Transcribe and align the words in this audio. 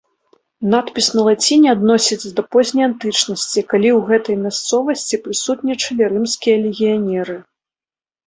Надпіс 0.73 1.07
на 1.17 1.21
лаціне 1.27 1.67
адносяць 1.75 2.31
да 2.37 2.43
позняй 2.55 2.85
антычнасці, 2.91 3.63
калі 3.73 3.89
ў 3.97 4.09
гэтай 4.09 4.35
мясцовасці 4.45 5.21
прысутнічалі 5.25 6.03
рымскія 6.15 6.55
легіянеры. 6.65 7.37